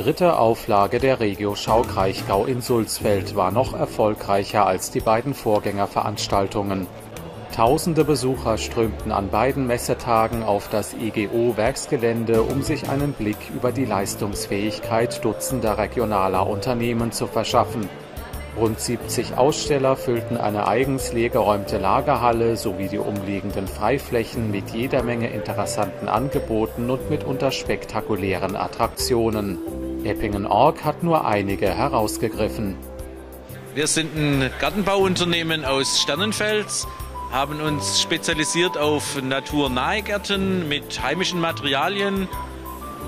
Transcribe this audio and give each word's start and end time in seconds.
dritte 0.00 0.38
Auflage 0.38 0.98
der 0.98 1.20
Regio-Schau 1.20 1.82
Kraichgau 1.82 2.46
in 2.46 2.62
Sulzfeld 2.62 3.36
war 3.36 3.50
noch 3.50 3.74
erfolgreicher 3.78 4.66
als 4.66 4.90
die 4.90 5.00
beiden 5.00 5.34
Vorgängerveranstaltungen. 5.34 6.86
Tausende 7.54 8.06
Besucher 8.06 8.56
strömten 8.56 9.12
an 9.12 9.28
beiden 9.28 9.66
Messetagen 9.66 10.42
auf 10.42 10.68
das 10.70 10.94
IGO-Werksgelände, 10.94 12.40
um 12.40 12.62
sich 12.62 12.88
einen 12.88 13.12
Blick 13.12 13.36
über 13.54 13.72
die 13.72 13.84
Leistungsfähigkeit 13.84 15.22
dutzender 15.22 15.76
regionaler 15.76 16.46
Unternehmen 16.46 17.12
zu 17.12 17.26
verschaffen. 17.26 17.86
Rund 18.58 18.80
70 18.80 19.36
Aussteller 19.36 19.96
füllten 19.96 20.38
eine 20.38 20.66
eigens 20.66 21.12
leergeräumte 21.12 21.76
Lagerhalle 21.76 22.56
sowie 22.56 22.88
die 22.88 22.98
umliegenden 22.98 23.68
Freiflächen 23.68 24.50
mit 24.50 24.70
jeder 24.70 25.02
Menge 25.02 25.28
interessanten 25.28 26.08
Angeboten 26.08 26.88
und 26.88 27.10
mitunter 27.10 27.50
spektakulären 27.50 28.56
Attraktionen. 28.56 29.58
Eppingen-Org 30.04 30.84
hat 30.84 31.02
nur 31.02 31.26
einige 31.26 31.68
herausgegriffen. 31.68 32.76
Wir 33.74 33.86
sind 33.86 34.16
ein 34.16 34.50
Gartenbauunternehmen 34.60 35.64
aus 35.64 36.00
Sternenfels, 36.00 36.88
haben 37.30 37.60
uns 37.60 38.00
spezialisiert 38.00 38.76
auf 38.76 39.22
naturnahe 39.22 40.02
Gärten 40.02 40.68
mit 40.68 41.00
heimischen 41.02 41.40
Materialien. 41.40 42.28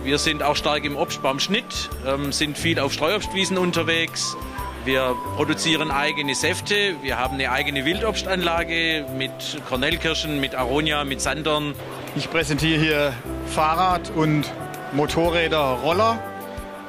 Wir 0.04 0.18
sind 0.18 0.42
auch 0.42 0.56
stark 0.56 0.84
im 0.84 0.96
Obstbaumschnitt, 0.96 1.90
ähm, 2.06 2.32
sind 2.32 2.56
viel 2.56 2.78
auf 2.78 2.92
Streuobstwiesen 2.92 3.58
unterwegs. 3.58 4.36
Wir 4.84 5.14
produzieren 5.36 5.92
eigene 5.92 6.34
Säfte. 6.34 6.96
Wir 7.02 7.18
haben 7.18 7.34
eine 7.34 7.52
eigene 7.52 7.84
Wildobstanlage 7.84 9.06
mit 9.16 9.30
Kornellkirschen, 9.68 10.40
mit 10.40 10.56
Aronia, 10.56 11.04
mit 11.04 11.20
Sandern. 11.20 11.74
Ich 12.16 12.30
präsentiere 12.30 12.80
hier 12.80 13.12
Fahrrad- 13.46 14.10
und 14.10 14.52
Motorräder, 14.92 15.78
Roller. 15.82 16.18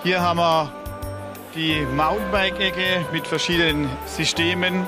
Hier 0.03 0.19
haben 0.19 0.37
wir 0.37 0.69
die 1.55 1.85
Mountainbike-Ecke 1.95 3.05
mit 3.13 3.25
verschiedenen 3.25 3.89
Systemen. 4.05 4.85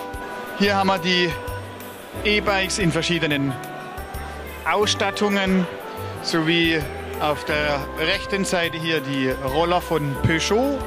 Hier 0.59 0.75
haben 0.75 0.87
wir 0.87 0.99
die 0.99 1.31
E-Bikes 2.25 2.79
in 2.79 2.91
verschiedenen 2.91 3.53
Ausstattungen 4.69 5.65
sowie 6.21 6.81
auf 7.21 7.45
der 7.45 7.79
rechten 7.97 8.43
Seite 8.43 8.77
hier 8.77 8.99
die 8.99 9.29
Roller 9.29 9.79
von 9.79 10.17
Peugeot, 10.23 10.77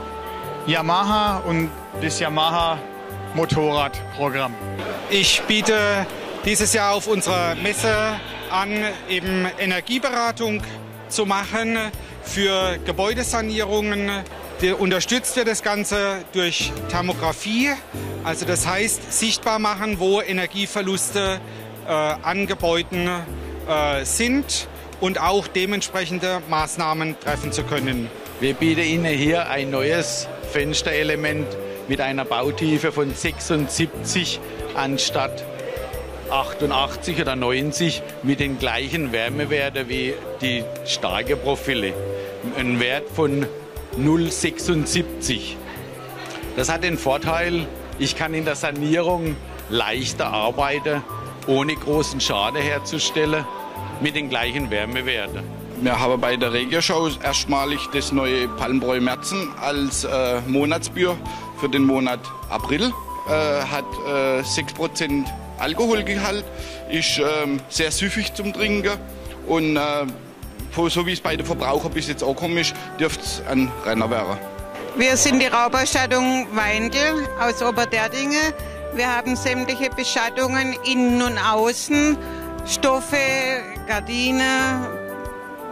Yamaha 0.67 1.39
und 1.47 1.71
das 2.03 2.21
Yamaha 2.21 2.77
Motorradprogramm. 3.35 4.53
Ich 5.09 5.41
biete 5.45 6.07
dieses 6.45 6.75
Jahr 6.75 6.93
auf 6.93 7.07
unserer 7.07 7.55
Messe 7.55 7.97
an, 8.51 8.85
eben 9.09 9.47
Energieberatung 9.59 10.63
zu 11.09 11.25
machen 11.25 11.79
für 12.29 12.79
Gebäudesanierungen. 12.85 14.11
Unterstützt 14.79 15.37
wir 15.37 15.45
das 15.45 15.63
Ganze 15.63 16.19
durch 16.33 16.73
Thermografie, 16.91 17.71
also 18.25 18.45
das 18.45 18.67
heißt 18.67 19.13
sichtbar 19.13 19.59
machen, 19.59 19.99
wo 19.99 20.21
Energieverluste 20.21 21.41
äh, 21.87 21.91
an 21.91 22.47
Gebäuden 22.47 23.09
äh, 23.09 24.05
sind 24.05 24.69
und 25.01 25.21
auch 25.21 25.47
dementsprechende 25.47 26.43
Maßnahmen 26.51 27.19
treffen 27.21 27.53
zu 27.53 27.63
können. 27.63 28.11
Wir 28.41 28.55
bieten 28.55 28.83
Ihnen 28.83 29.17
hier 29.17 29.49
ein 29.49 29.71
neues 29.71 30.29
Fensterelement 30.53 31.47
mit 31.89 32.01
einer 32.01 32.25
Bautiefe 32.25 32.93
von 32.93 33.15
76 33.15 34.41
anstatt 34.75 35.45
88 36.31 37.21
oder 37.21 37.37
90 37.37 38.03
mit 38.23 38.41
den 38.41 38.59
gleichen 38.59 39.13
Wärmewerten 39.13 39.89
wie 39.89 40.15
die 40.41 40.65
starke 40.87 41.37
Profile. 41.37 41.93
Ein 42.57 42.81
Wert 42.81 43.09
von 43.09 43.47
0,76. 43.99 45.57
Das 46.57 46.69
hat 46.69 46.85
den 46.85 46.99
Vorteil, 46.99 47.67
ich 47.99 48.17
kann 48.17 48.35
in 48.35 48.45
der 48.45 48.57
Sanierung 48.57 49.37
leichter 49.69 50.27
arbeiten, 50.27 51.03
ohne 51.47 51.75
großen 51.75 52.21
Schaden 52.21 52.61
herzustellen, 52.61 53.45
mit 54.01 54.15
den 54.15 54.29
gleichen 54.29 54.71
Wärmewerten. 54.71 55.43
Wir 55.81 55.99
haben 55.99 56.21
bei 56.21 56.37
der 56.37 56.53
Regioshow 56.53 57.09
erstmalig 57.23 57.81
das 57.93 58.11
neue 58.11 58.49
Palmbräu 58.49 59.01
Merzen 59.01 59.49
als 59.61 60.05
äh, 60.05 60.41
Monatsbier 60.47 61.17
für 61.61 61.69
den 61.69 61.85
Monat 61.85 62.21
April. 62.51 62.93
Äh, 63.29 63.63
hat 63.63 63.85
äh, 64.07 64.41
6% 64.41 65.25
Alkoholgehalt, 65.59 66.45
ist 66.91 67.19
ähm, 67.19 67.61
sehr 67.69 67.91
süffig 67.91 68.35
zum 68.35 68.53
Trinken 68.53 68.99
und 69.47 69.77
äh, 69.77 69.81
so 70.89 71.07
wie 71.07 71.13
es 71.13 71.21
bei 71.21 71.37
den 71.37 71.45
Verbrauchern 71.45 71.93
bis 71.93 72.07
jetzt 72.07 72.23
auch 72.23 72.37
komisch, 72.37 72.73
dürfte 73.01 73.25
es 73.25 73.43
ein 73.49 73.71
Renner 73.85 74.09
werden. 74.11 74.39
Wir 74.97 75.17
sind 75.17 75.41
die 75.41 75.47
Raubausstattung 75.47 76.47
Weindl 76.53 77.29
aus 77.41 77.63
Oberderdinge. 77.63 78.55
Wir 78.95 79.15
haben 79.15 79.37
sämtliche 79.37 79.91
Beschattungen 79.91 80.77
innen 80.85 81.23
und 81.23 81.39
außen, 81.39 82.17
Stoffe, 82.67 83.17
Gardine, 83.87 84.89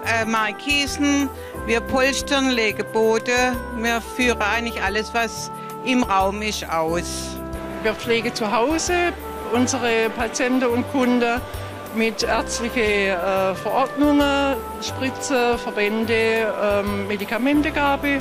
äh, 0.07 0.25
Markisen. 0.25 1.29
Wir 1.67 1.81
polstern, 1.81 2.51
legen 2.51 2.85
Boote. 2.93 3.57
Wir 3.79 4.01
führen 4.01 4.43
eigentlich 4.43 4.81
alles, 4.83 5.13
was 5.13 5.51
im 5.85 6.03
Raum 6.03 6.43
ist, 6.43 6.69
aus. 6.69 7.37
Wir 7.83 7.95
pflegen 7.95 8.35
zu 8.35 8.51
Hause 8.51 9.13
unsere 9.53 10.11
Patienten 10.11 10.67
und 10.67 10.91
Kunden 10.93 11.41
mit 11.97 12.23
ärztlichen 12.23 12.83
äh, 12.83 13.55
Verordnungen, 13.55 14.57
Spritze, 14.83 15.59
Verbände, 15.59 16.53
ähm, 16.63 17.09
Medikamentegabe. 17.09 18.21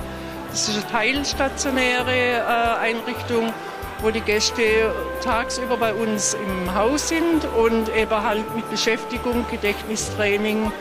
Das 0.49 0.69
ist 0.69 0.77
eine 0.77 0.91
teilstationäre 0.91 2.11
äh, 2.11 2.79
Einrichtung, 2.79 3.53
wo 4.01 4.11
die 4.11 4.21
Gäste 4.21 4.93
tagsüber 5.23 5.77
bei 5.77 5.93
uns 5.93 6.33
im 6.35 6.73
Haus 6.73 7.09
sind 7.09 7.45
und 7.57 7.93
eben 7.95 8.23
halt 8.23 8.55
mit 8.55 8.69
Beschäftigung, 8.69 9.45
Gedächtnistraining, 9.51 10.71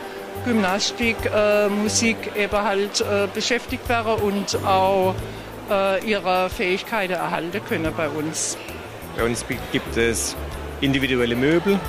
Gymnastik, 0.45 1.17
äh, 1.33 1.67
Musik 1.67 2.17
eben 2.37 2.61
halt 2.61 3.03
beschäftigt 3.33 3.87
werden 3.89 4.13
und 4.21 4.57
auch 4.65 5.15
ihre 6.05 6.47
Fähigkeiten 6.51 7.13
erhalten 7.13 7.59
können 7.67 7.91
bei 7.97 8.07
uns. 8.07 8.55
Bei 9.17 9.23
uns 9.23 9.45
gibt 9.71 9.95
es 9.95 10.35
individuelle 10.81 11.37
Möbel 11.37 11.79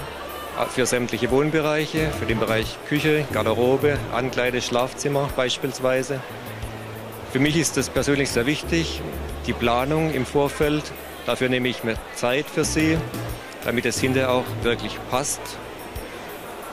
für 0.70 0.86
sämtliche 0.86 1.30
Wohnbereiche, 1.32 2.10
für 2.18 2.24
den 2.24 2.38
Bereich 2.38 2.78
Küche, 2.88 3.26
Garderobe, 3.32 3.98
Ankleide, 4.12 4.62
Schlafzimmer 4.62 5.28
beispielsweise. 5.34 6.20
Für 7.32 7.40
mich 7.40 7.56
ist 7.56 7.76
es 7.76 7.90
persönlich 7.90 8.30
sehr 8.30 8.46
wichtig, 8.46 9.02
die 9.46 9.52
Planung 9.52 10.14
im 10.14 10.24
Vorfeld. 10.24 10.84
Dafür 11.26 11.48
nehme 11.48 11.68
ich 11.68 11.82
mir 11.82 11.96
Zeit 12.14 12.46
für 12.46 12.64
Sie, 12.64 12.96
damit 13.64 13.86
es 13.86 13.98
hinterher 13.98 14.30
auch 14.30 14.44
wirklich 14.62 14.96
passt 15.10 15.40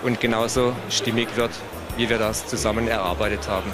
und 0.03 0.19
genauso 0.21 0.73
stimmig 0.89 1.29
wird, 1.35 1.51
wie 1.97 2.09
wir 2.09 2.19
das 2.19 2.45
zusammen 2.45 2.87
erarbeitet 2.87 3.47
haben. 3.47 3.71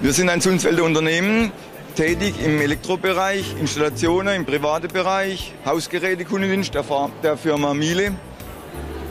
Wir 0.00 0.12
sind 0.12 0.28
ein 0.28 0.42
Sundsfelder 0.42 0.84
Unternehmen, 0.84 1.50
tätig 1.94 2.34
im 2.44 2.60
Elektrobereich, 2.60 3.54
Installationen 3.60 4.34
im 4.34 4.44
privaten 4.44 4.88
Bereich, 4.88 5.52
Hausgeräte, 5.64 6.24
Kundendienst 6.24 6.74
der, 7.22 7.36
Firma 7.36 7.72
Miele, 7.74 8.12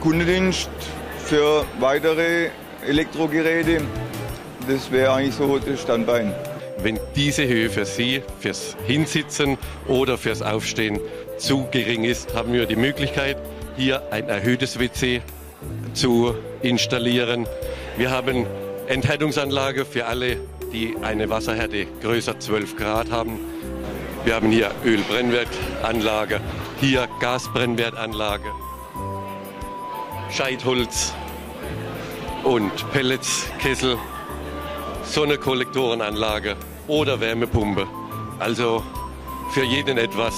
Kundendienst 0.02 0.70
für 1.26 1.66
weitere 1.80 2.50
Elektrogeräte. 2.86 3.82
Das 4.68 4.92
wäre 4.92 5.14
eigentlich 5.14 5.36
so 5.36 5.58
das 5.60 5.82
Standbein. 5.82 6.34
Wenn 6.80 7.00
diese 7.16 7.48
Höhe 7.48 7.70
für 7.70 7.86
Sie, 7.86 8.22
fürs 8.40 8.76
Hinsitzen 8.86 9.58
oder 9.88 10.18
fürs 10.18 10.42
Aufstehen 10.42 11.00
zu 11.38 11.68
gering 11.72 12.04
ist, 12.04 12.34
haben 12.34 12.52
wir 12.54 12.66
die 12.66 12.76
Möglichkeit, 12.76 13.38
hier 13.78 14.04
ein 14.12 14.28
erhöhtes 14.28 14.80
WC 14.80 15.22
zu 15.94 16.36
installieren. 16.62 17.48
Wir 17.98 18.12
haben 18.12 18.46
Enthärtungsanlage 18.88 19.86
für 19.86 20.06
alle 20.06 20.38
die 20.74 20.98
eine 21.02 21.30
Wasserhärte 21.30 21.86
größer 22.02 22.40
12 22.40 22.76
Grad 22.76 23.12
haben. 23.12 23.40
Wir 24.26 24.36
haben 24.36 24.50
hier 24.50 24.72
Ölbrennwertanlage, 24.84 26.42
hier 26.82 27.08
Gasbrennwertanlage, 27.20 28.52
Scheitholz 30.32 31.14
und 32.44 32.72
Pelletskessel, 32.92 33.98
Sonnekollektorenanlage 35.04 36.56
oder 36.88 37.20
Wärmepumpe. 37.20 37.88
Also 38.40 38.84
für 39.52 39.64
jeden 39.64 39.98
etwas. 39.98 40.34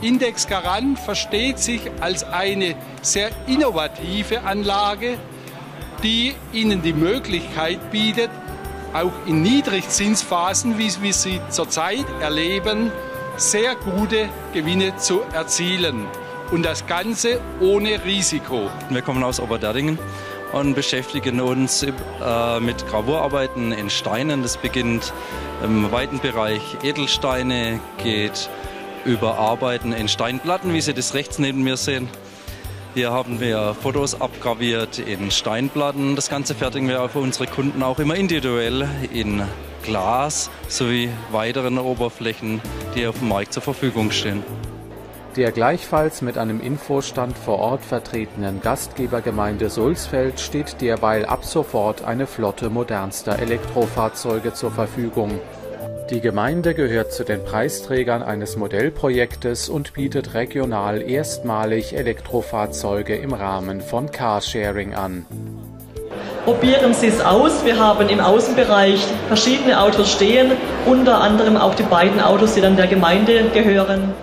Index 0.00 0.46
Garant 0.46 0.98
versteht 0.98 1.58
sich 1.58 1.82
als 2.00 2.24
eine 2.24 2.76
sehr 3.02 3.30
innovative 3.46 4.42
Anlage, 4.42 5.18
die 6.02 6.34
Ihnen 6.52 6.82
die 6.82 6.92
Möglichkeit 6.92 7.90
bietet, 7.90 8.30
auch 8.96 9.12
in 9.26 9.42
Niedrigzinsphasen, 9.42 10.78
wie 10.78 10.90
wir 11.02 11.12
sie 11.12 11.40
zurzeit 11.50 12.06
erleben, 12.20 12.90
sehr 13.36 13.74
gute 13.74 14.28
Gewinne 14.54 14.96
zu 14.96 15.20
erzielen. 15.32 16.06
Und 16.50 16.64
das 16.64 16.86
Ganze 16.86 17.40
ohne 17.60 18.04
Risiko. 18.04 18.70
Wir 18.88 19.02
kommen 19.02 19.22
aus 19.22 19.40
Oberderdingen 19.40 19.98
und 20.52 20.74
beschäftigen 20.74 21.40
uns 21.40 21.82
äh, 21.82 22.60
mit 22.60 22.86
Gravurarbeiten 22.86 23.72
in 23.72 23.90
Steinen. 23.90 24.42
Das 24.42 24.56
beginnt 24.56 25.12
im 25.62 25.90
weiten 25.92 26.20
Bereich 26.20 26.62
Edelsteine, 26.82 27.80
geht 28.02 28.48
über 29.04 29.38
Arbeiten 29.38 29.92
in 29.92 30.08
Steinplatten, 30.08 30.72
wie 30.72 30.80
Sie 30.80 30.94
das 30.94 31.14
rechts 31.14 31.38
neben 31.38 31.62
mir 31.62 31.76
sehen. 31.76 32.08
Hier 32.96 33.12
haben 33.12 33.40
wir 33.40 33.74
Fotos 33.74 34.18
abgraviert 34.22 34.98
in 34.98 35.30
Steinplatten. 35.30 36.16
Das 36.16 36.30
Ganze 36.30 36.54
fertigen 36.54 36.88
wir 36.88 37.06
für 37.10 37.18
unsere 37.18 37.46
Kunden 37.46 37.82
auch 37.82 37.98
immer 37.98 38.14
individuell 38.14 38.88
in 39.12 39.42
Glas 39.82 40.50
sowie 40.68 41.10
weiteren 41.30 41.76
Oberflächen, 41.76 42.62
die 42.94 43.06
auf 43.06 43.18
dem 43.18 43.28
Markt 43.28 43.52
zur 43.52 43.62
Verfügung 43.62 44.12
stehen. 44.12 44.42
Der 45.36 45.52
gleichfalls 45.52 46.22
mit 46.22 46.38
einem 46.38 46.58
Infostand 46.58 47.36
vor 47.36 47.58
Ort 47.58 47.84
vertretenen 47.84 48.62
Gastgebergemeinde 48.62 49.68
Sulzfeld 49.68 50.40
steht 50.40 50.80
derweil 50.80 51.26
ab 51.26 51.44
sofort 51.44 52.02
eine 52.02 52.26
Flotte 52.26 52.70
modernster 52.70 53.38
Elektrofahrzeuge 53.38 54.54
zur 54.54 54.70
Verfügung. 54.70 55.38
Die 56.10 56.20
Gemeinde 56.20 56.74
gehört 56.74 57.12
zu 57.12 57.24
den 57.24 57.42
Preisträgern 57.42 58.22
eines 58.22 58.56
Modellprojektes 58.56 59.68
und 59.68 59.92
bietet 59.92 60.34
regional 60.34 61.02
erstmalig 61.02 61.96
Elektrofahrzeuge 61.96 63.16
im 63.16 63.32
Rahmen 63.32 63.80
von 63.80 64.12
Carsharing 64.12 64.94
an. 64.94 65.26
Probieren 66.44 66.94
Sie 66.94 67.08
es 67.08 67.20
aus. 67.20 67.64
Wir 67.64 67.80
haben 67.80 68.08
im 68.08 68.20
Außenbereich 68.20 69.04
verschiedene 69.26 69.82
Autos 69.82 70.12
stehen, 70.12 70.52
unter 70.86 71.20
anderem 71.20 71.56
auch 71.56 71.74
die 71.74 71.82
beiden 71.82 72.20
Autos, 72.20 72.54
die 72.54 72.60
dann 72.60 72.76
der 72.76 72.86
Gemeinde 72.86 73.50
gehören. 73.52 74.14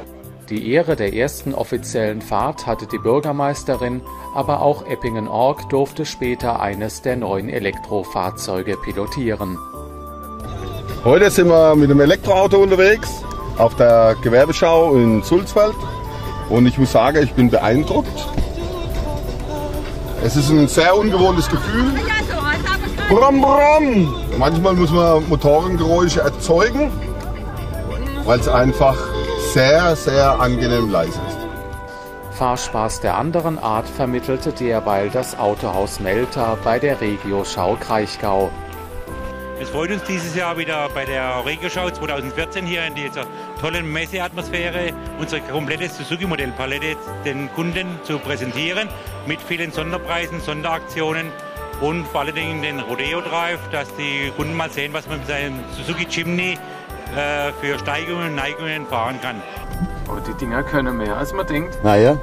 Die 0.50 0.72
Ehre 0.72 0.96
der 0.96 1.14
ersten 1.14 1.54
offiziellen 1.54 2.22
Fahrt 2.22 2.66
hatte 2.66 2.88
die 2.88 2.98
Bürgermeisterin, 2.98 4.02
aber 4.34 4.62
auch 4.62 4.88
Eppingen-Org 4.88 5.68
durfte 5.68 6.06
später 6.06 6.62
eines 6.62 7.02
der 7.02 7.18
neuen 7.18 7.50
Elektrofahrzeuge 7.50 8.78
pilotieren. 8.78 9.58
Heute 11.04 11.30
sind 11.30 11.50
wir 11.50 11.76
mit 11.76 11.90
dem 11.90 12.00
Elektroauto 12.00 12.60
unterwegs 12.60 13.10
auf 13.58 13.76
der 13.76 14.16
Gewerbeschau 14.22 14.96
in 14.96 15.22
Sulzfeld 15.22 15.76
und 16.48 16.66
ich 16.66 16.78
muss 16.78 16.94
sagen, 16.94 17.22
ich 17.22 17.34
bin 17.34 17.50
beeindruckt. 17.50 18.26
Es 20.24 20.38
ist 20.38 20.50
ein 20.50 20.66
sehr 20.70 20.96
ungewohntes 20.96 21.50
Gefühl. 21.50 21.92
Brumm, 23.10 23.42
brumm. 23.42 24.16
Manchmal 24.38 24.76
muss 24.76 24.92
man 24.92 25.28
Motorengeräusche 25.28 26.22
erzeugen, 26.22 26.90
weil 28.24 28.40
es 28.40 28.48
einfach 28.48 28.96
sehr, 29.54 29.98
sehr 29.98 30.40
angenehm 30.40 30.90
leise 30.90 31.20
ist. 31.28 32.38
Fahrspaß 32.38 33.02
der 33.02 33.18
anderen 33.18 33.60
Art 33.60 33.90
vermittelte 33.90 34.54
derweil 34.54 35.10
das 35.10 35.38
Autohaus 35.38 36.00
Melter 36.00 36.58
bei 36.64 36.80
der 36.80 37.02
Regio-Schau 37.02 37.76
Kraichgau. 37.76 38.52
Es 39.64 39.70
freut 39.70 39.92
uns 39.92 40.04
dieses 40.04 40.36
Jahr 40.36 40.58
wieder 40.58 40.90
bei 40.94 41.06
der 41.06 41.42
Regio-Schau 41.46 41.90
2014 41.90 42.66
hier 42.66 42.86
in 42.86 42.96
dieser 42.96 43.24
tollen 43.62 43.90
Messeatmosphäre 43.94 44.92
unsere 45.22 45.40
komplette 45.40 45.88
Suzuki-Modellpalette 45.88 46.98
den 47.24 47.50
Kunden 47.54 47.88
zu 48.04 48.20
präsentieren 48.20 48.90
mit 49.26 49.42
vielen 49.42 49.72
Sonderpreisen, 49.72 50.42
Sonderaktionen 50.42 51.28
und 51.80 52.06
vor 52.08 52.22
allen 52.22 52.36
Dingen 52.36 52.62
den 52.62 52.82
Rodeo 52.82 53.22
Drive, 53.22 53.62
dass 53.72 53.88
die 53.96 54.32
Kunden 54.36 54.54
mal 54.54 54.70
sehen, 54.70 54.92
was 54.92 55.08
man 55.08 55.20
mit 55.20 55.28
seinem 55.28 55.62
Suzuki 55.78 56.08
Jimny 56.10 56.58
äh, 57.16 57.54
für 57.62 57.80
Steigungen 57.80 58.32
und 58.32 58.36
Neigungen 58.36 58.86
fahren 58.88 59.16
kann. 59.22 59.42
Aber 60.10 60.20
die 60.20 60.34
Dinger 60.34 60.62
können 60.64 60.98
mehr, 60.98 61.16
als 61.16 61.32
man 61.32 61.48
denkt. 61.48 61.82
Naja. 61.86 62.20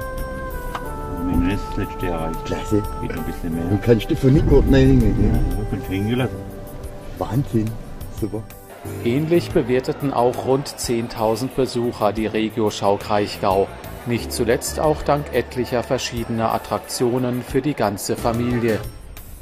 Wenn 1.25 1.49
du 1.49 1.55
das 1.55 1.75
letzte 1.75 2.05
erreicht. 2.05 2.45
Klasse. 2.45 2.83
Geht 3.01 3.15
noch 3.15 3.17
ein 3.17 3.23
bisschen 3.23 3.55
mehr. 3.55 3.63
Dann 3.63 3.81
kannst 3.81 4.11
du 4.11 4.15
von 4.15 4.31
Nico 4.31 4.61
nehmen. 4.61 5.01
Ja, 5.01 5.65
kannst 5.71 5.87
du 5.87 5.91
hängen 5.91 6.09
gelassen. 6.09 6.60
Wahnsinn. 7.21 7.71
Super. 8.19 8.43
Ähnlich 9.05 9.51
bewerteten 9.51 10.11
auch 10.11 10.45
rund 10.45 10.67
10.000 10.67 11.49
Besucher 11.55 12.11
die 12.13 12.25
Regio-Schau 12.25 12.97
Kraichgau. 12.97 13.67
Nicht 14.07 14.33
zuletzt 14.33 14.79
auch 14.79 15.03
dank 15.03 15.33
etlicher 15.33 15.83
verschiedener 15.83 16.51
Attraktionen 16.53 17.43
für 17.43 17.61
die 17.61 17.75
ganze 17.75 18.15
Familie. 18.15 18.79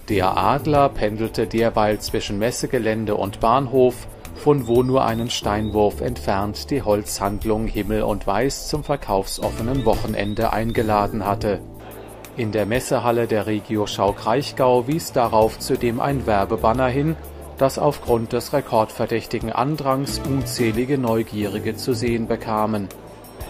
Der 0.10 0.38
Adler 0.38 0.90
pendelte 0.90 1.48
derweil 1.48 2.00
zwischen 2.00 2.38
Messegelände 2.38 3.16
und 3.16 3.40
Bahnhof, 3.40 4.08
von 4.36 4.68
wo 4.68 4.84
nur 4.84 5.06
einen 5.06 5.30
Steinwurf 5.30 6.02
entfernt 6.02 6.70
die 6.72 6.82
Holzhandlung 6.82 7.68
Himmel 7.68 8.04
und 8.04 8.28
Weiß 8.28 8.68
zum 8.68 8.84
verkaufsoffenen 8.84 9.86
Wochenende 9.86 10.52
eingeladen 10.52 11.26
hatte. 11.26 11.62
In 12.36 12.52
der 12.52 12.66
Messehalle 12.66 13.28
der 13.28 13.48
Regio 13.48 13.86
Schau 13.86 14.14
Kraichgau 14.14 14.88
wies 14.88 15.12
darauf 15.12 15.60
zudem 15.60 16.00
ein 16.00 16.26
Werbebanner 16.26 16.88
hin, 16.88 17.16
das 17.60 17.78
aufgrund 17.78 18.34
des 18.34 18.54
rekordverdächtigen 18.54 19.52
Andrangs 19.52 20.20
unzählige 20.20 20.98
Neugierige 20.98 21.76
zu 21.76 21.94
sehen 21.94 22.28
bekamen. 22.28 22.88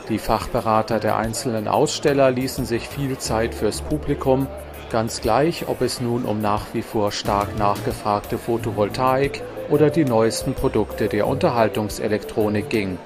Die 0.09 0.17
Fachberater 0.17 0.99
der 0.99 1.17
einzelnen 1.17 1.67
Aussteller 1.67 2.31
ließen 2.31 2.65
sich 2.65 2.89
viel 2.89 3.19
Zeit 3.19 3.53
fürs 3.53 3.81
Publikum, 3.81 4.47
ganz 4.89 5.21
gleich, 5.21 5.67
ob 5.67 5.81
es 5.81 6.01
nun 6.01 6.25
um 6.25 6.41
nach 6.41 6.73
wie 6.73 6.81
vor 6.81 7.11
stark 7.11 7.57
nachgefragte 7.59 8.39
Photovoltaik 8.39 9.43
oder 9.69 9.91
die 9.91 10.05
neuesten 10.05 10.55
Produkte 10.55 11.07
der 11.07 11.27
Unterhaltungselektronik 11.27 12.69
ging. 12.69 12.97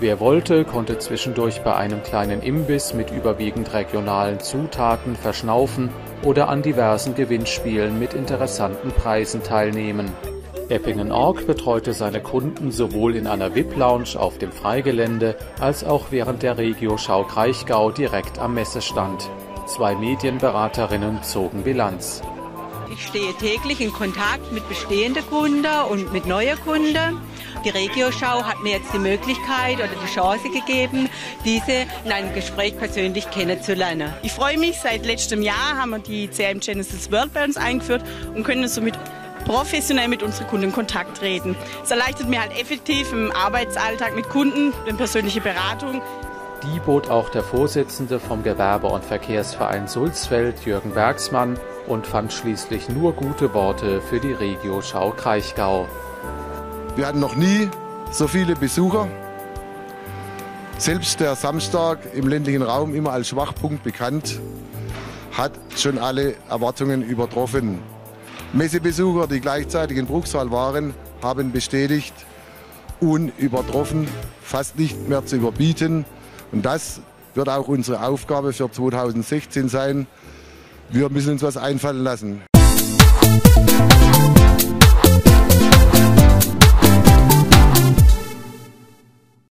Wer 0.00 0.18
wollte, 0.18 0.64
konnte 0.64 0.98
zwischendurch 0.98 1.62
bei 1.62 1.76
einem 1.76 2.02
kleinen 2.02 2.42
Imbiss 2.42 2.92
mit 2.92 3.12
überwiegend 3.12 3.72
regionalen 3.72 4.40
Zutaten 4.40 5.14
verschnaufen 5.14 5.90
oder 6.24 6.48
an 6.48 6.62
diversen 6.62 7.14
Gewinnspielen 7.14 7.98
mit 7.98 8.14
interessanten 8.14 8.90
Preisen 8.90 9.42
teilnehmen. 9.42 10.10
Eppingen-Org 10.68 11.46
betreute 11.46 11.92
seine 11.92 12.20
Kunden 12.20 12.70
sowohl 12.70 13.16
in 13.16 13.26
einer 13.26 13.54
VIP-Lounge 13.54 14.18
auf 14.18 14.38
dem 14.38 14.52
Freigelände 14.52 15.36
als 15.60 15.84
auch 15.84 16.06
während 16.10 16.42
der 16.42 16.56
Regio-Schau 16.56 17.24
Kraichgau 17.24 17.90
direkt 17.90 18.38
am 18.38 18.54
Messestand. 18.54 19.28
Zwei 19.66 19.94
Medienberaterinnen 19.94 21.22
zogen 21.22 21.62
Bilanz. 21.62 22.22
Ich 22.92 23.06
stehe 23.06 23.32
täglich 23.34 23.80
in 23.80 23.90
Kontakt 23.90 24.52
mit 24.52 24.68
bestehenden 24.68 25.24
Kunden 25.26 25.66
und 25.88 26.12
mit 26.12 26.26
neuen 26.26 26.60
Kunden. 26.60 27.18
Die 27.64 27.70
Regio-Schau 27.70 28.44
hat 28.44 28.60
mir 28.62 28.72
jetzt 28.72 28.92
die 28.92 28.98
Möglichkeit 28.98 29.76
oder 29.76 29.88
die 29.88 30.12
Chance 30.12 30.50
gegeben, 30.50 31.08
diese 31.42 31.86
in 32.04 32.12
einem 32.12 32.34
Gespräch 32.34 32.76
persönlich 32.76 33.30
kennenzulernen. 33.30 34.12
Ich 34.22 34.32
freue 34.32 34.58
mich, 34.58 34.78
seit 34.78 35.06
letztem 35.06 35.40
Jahr 35.40 35.78
haben 35.78 35.90
wir 35.90 36.00
die 36.00 36.30
CM 36.30 36.60
Genesis 36.60 37.10
World 37.10 37.32
bei 37.32 37.44
uns 37.44 37.56
eingeführt 37.56 38.04
und 38.34 38.44
können 38.44 38.68
somit 38.68 38.98
professionell 39.46 40.08
mit 40.08 40.22
unseren 40.22 40.48
Kunden 40.48 40.66
in 40.66 40.72
Kontakt 40.72 41.16
treten. 41.16 41.56
Es 41.82 41.90
erleichtert 41.90 42.28
mir 42.28 42.42
halt 42.42 42.52
effektiv 42.60 43.10
im 43.12 43.32
Arbeitsalltag 43.32 44.14
mit 44.14 44.28
Kunden, 44.28 44.74
eine 44.86 44.98
persönliche 44.98 45.40
Beratung. 45.40 46.02
Die 46.62 46.78
bot 46.80 47.08
auch 47.08 47.30
der 47.30 47.42
Vorsitzende 47.42 48.20
vom 48.20 48.42
Gewerbe- 48.42 48.86
und 48.88 49.04
Verkehrsverein 49.04 49.88
Sulzfeld, 49.88 50.64
Jürgen 50.64 50.94
Werksmann, 50.94 51.58
und 51.86 52.06
fand 52.06 52.32
schließlich 52.32 52.88
nur 52.88 53.12
gute 53.12 53.52
Worte 53.54 54.00
für 54.00 54.20
die 54.20 54.32
Regio-Schau 54.32 55.10
Kraichgau. 55.12 55.88
Wir 56.96 57.06
hatten 57.06 57.20
noch 57.20 57.36
nie 57.36 57.68
so 58.10 58.28
viele 58.28 58.54
Besucher. 58.54 59.08
Selbst 60.78 61.20
der 61.20 61.36
Samstag 61.36 61.98
im 62.14 62.28
ländlichen 62.28 62.62
Raum, 62.62 62.94
immer 62.94 63.12
als 63.12 63.28
Schwachpunkt 63.28 63.82
bekannt, 63.82 64.40
hat 65.32 65.52
schon 65.76 65.98
alle 65.98 66.34
Erwartungen 66.48 67.02
übertroffen. 67.02 67.78
Messebesucher, 68.52 69.26
die 69.26 69.40
gleichzeitig 69.40 69.96
in 69.96 70.06
Bruchsal 70.06 70.50
waren, 70.50 70.94
haben 71.22 71.52
bestätigt, 71.52 72.14
unübertroffen, 73.00 74.06
fast 74.42 74.78
nicht 74.78 75.08
mehr 75.08 75.24
zu 75.24 75.36
überbieten. 75.36 76.04
Und 76.52 76.66
das 76.66 77.00
wird 77.34 77.48
auch 77.48 77.68
unsere 77.68 78.04
Aufgabe 78.04 78.52
für 78.52 78.70
2016 78.70 79.68
sein. 79.68 80.06
Wir 80.90 81.08
müssen 81.08 81.32
uns 81.32 81.42
was 81.42 81.56
einfallen 81.56 82.02
lassen. 82.02 82.42